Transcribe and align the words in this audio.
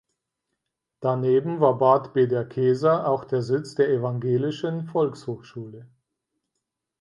Daneben 0.99 1.59
war 1.59 1.77
Bad 1.77 2.15
Bederkesa 2.15 3.05
auch 3.05 3.23
der 3.23 3.43
Sitz 3.43 3.75
der 3.75 3.89
Evangelischen 3.91 4.85
Volkshochschule. 4.87 5.89